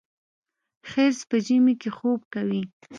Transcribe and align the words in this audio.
خرس 0.89 1.19
په 1.29 1.37
ژمي 1.45 1.73
کې 1.81 1.89
خوب 1.97 2.21
کوي 2.33 2.63